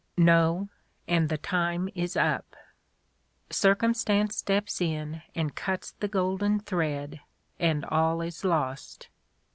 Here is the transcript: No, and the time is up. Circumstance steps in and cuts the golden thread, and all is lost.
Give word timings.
No, 0.17 0.67
and 1.07 1.29
the 1.29 1.37
time 1.37 1.87
is 1.93 2.17
up. 2.17 2.55
Circumstance 3.51 4.35
steps 4.35 4.81
in 4.81 5.21
and 5.35 5.53
cuts 5.53 5.91
the 5.91 6.07
golden 6.07 6.59
thread, 6.59 7.21
and 7.59 7.85
all 7.85 8.19
is 8.23 8.43
lost. 8.43 9.09